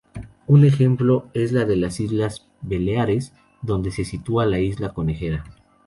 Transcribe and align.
Un 0.47 0.65
ejemplo 0.65 1.29
es 1.35 1.53
el 1.53 1.67
de 1.67 1.75
las 1.75 1.99
Islas 1.99 2.47
Baleares, 2.61 3.33
donde 3.61 3.91
se 3.91 4.03
sitúa 4.03 4.47
la 4.47 4.59
isla 4.59 4.95
Conejera. 4.95 5.43